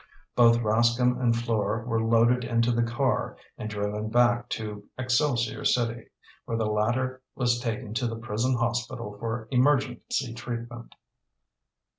[0.35, 6.07] Both Rascomb and Fleur were loaded into the car and driven back to Excelsior City,
[6.45, 10.95] where the latter was taken to the prison hospital for emergency treatment.